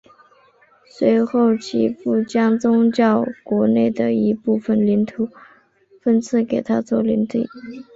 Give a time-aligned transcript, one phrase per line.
[0.89, 2.87] 随后其父将教
[3.23, 5.29] 宗国内的一部份领土
[6.01, 7.47] 分赐给他做领地。